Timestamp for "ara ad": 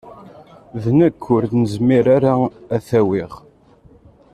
2.15-2.81